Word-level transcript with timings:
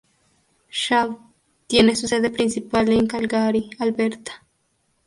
Shaw 0.71 1.15
tiene 1.67 1.95
su 1.95 2.07
sede 2.07 2.31
principal 2.31 2.89
en 2.91 3.05
Calgary, 3.05 3.69
Alberta. 3.77 4.41